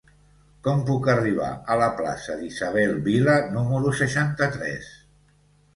[0.67, 4.91] Com puc arribar a la plaça d'Isabel Vila número seixanta-tres?